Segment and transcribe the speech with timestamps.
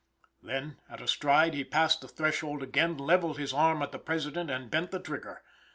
[0.41, 4.49] Then, at a stride, he passed the threshold again, levelled his arm at the President
[4.49, 5.43] and bent the trigger.